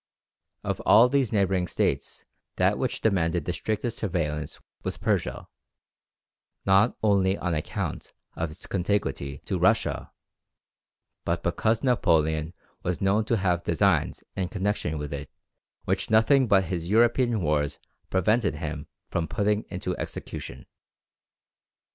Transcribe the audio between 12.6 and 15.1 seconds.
was known to have designs in connexion